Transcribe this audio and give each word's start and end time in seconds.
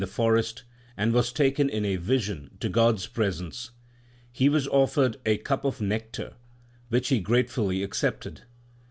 34 0.01 0.01
THE 0.01 0.07
SIKH 0.07 0.17
RELIGION 0.17 0.25
forest, 0.25 0.63
and 0.97 1.13
was 1.13 1.31
taken 1.31 1.69
in 1.69 1.85
a 1.85 1.95
vision 1.97 2.49
to 2.59 2.69
God 2.69 2.95
s 2.95 3.05
presence. 3.05 3.69
He 4.31 4.49
was 4.49 4.67
offered 4.69 5.17
a 5.27 5.37
cup 5.37 5.63
of 5.63 5.79
nectar, 5.79 6.33
which 6.89 7.09
he 7.09 7.19
gratefully 7.19 7.83
accepted. 7.83 8.41